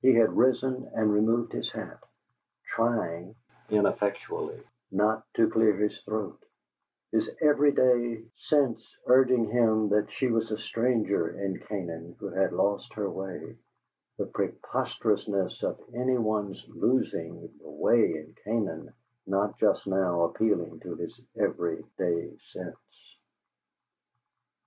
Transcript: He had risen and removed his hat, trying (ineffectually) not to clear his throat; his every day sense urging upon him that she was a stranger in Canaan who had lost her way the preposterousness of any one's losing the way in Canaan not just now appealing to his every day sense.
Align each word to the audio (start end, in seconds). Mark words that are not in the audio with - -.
He 0.00 0.14
had 0.14 0.34
risen 0.38 0.90
and 0.94 1.12
removed 1.12 1.52
his 1.52 1.70
hat, 1.70 2.02
trying 2.64 3.34
(ineffectually) 3.68 4.62
not 4.90 5.26
to 5.34 5.50
clear 5.50 5.76
his 5.76 6.00
throat; 6.00 6.42
his 7.12 7.30
every 7.42 7.72
day 7.72 8.24
sense 8.38 8.96
urging 9.06 9.40
upon 9.50 9.54
him 9.58 9.88
that 9.90 10.10
she 10.10 10.28
was 10.28 10.50
a 10.50 10.56
stranger 10.56 11.28
in 11.28 11.58
Canaan 11.58 12.16
who 12.18 12.30
had 12.30 12.54
lost 12.54 12.94
her 12.94 13.10
way 13.10 13.58
the 14.16 14.24
preposterousness 14.24 15.62
of 15.62 15.78
any 15.92 16.16
one's 16.16 16.64
losing 16.68 17.42
the 17.60 17.68
way 17.70 18.14
in 18.16 18.34
Canaan 18.44 18.94
not 19.26 19.58
just 19.58 19.86
now 19.86 20.22
appealing 20.24 20.80
to 20.80 20.94
his 20.94 21.20
every 21.36 21.84
day 21.98 22.34
sense. 22.52 23.18